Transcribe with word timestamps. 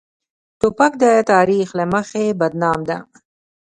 توپک 0.59 0.93
د 1.03 1.05
تاریخ 1.31 1.67
له 1.79 1.85
مخې 1.93 2.25
بدنامه 2.39 2.85
ده. 2.89 2.97